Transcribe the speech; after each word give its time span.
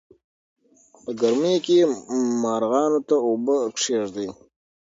په 1.03 1.09
ګرمۍ 1.19 1.55
کې 1.65 1.77
مارغانو 2.43 2.99
ته 3.07 3.15
اوبه 3.27 3.55
کېږدئ. 3.79 4.27